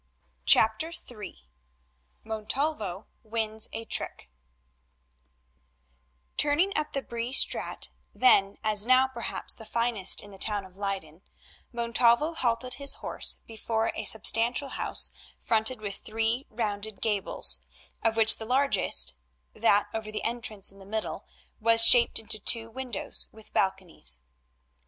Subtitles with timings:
[0.47, 1.45] CHAPTER III
[2.23, 4.31] MONTALVO WINS A TRICK
[6.37, 10.75] Turning up the Bree Straat, then as now perhaps the finest in the town of
[10.75, 11.21] Leyden,
[11.71, 17.59] Montalvo halted his horse before a substantial house fronted with three round headed gables,
[18.03, 23.53] of which the largest—that over the entrance in the middle—was shaped into two windows with
[23.53, 24.19] balconies.